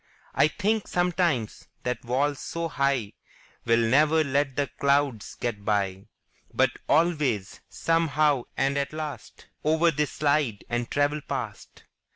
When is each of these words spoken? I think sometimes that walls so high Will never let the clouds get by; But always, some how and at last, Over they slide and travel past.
I 0.33 0.47
think 0.47 0.87
sometimes 0.87 1.67
that 1.83 2.03
walls 2.03 2.39
so 2.39 2.67
high 2.69 3.13
Will 3.65 3.87
never 3.87 4.23
let 4.23 4.55
the 4.55 4.65
clouds 4.79 5.35
get 5.35 5.63
by; 5.63 6.07
But 6.51 6.71
always, 6.89 7.59
some 7.69 8.07
how 8.07 8.47
and 8.57 8.79
at 8.79 8.93
last, 8.93 9.45
Over 9.63 9.91
they 9.91 10.07
slide 10.07 10.63
and 10.67 10.89
travel 10.89 11.21
past. 11.21 11.83